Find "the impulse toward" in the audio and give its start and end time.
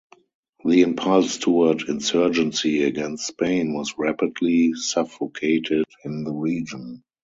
0.65-1.83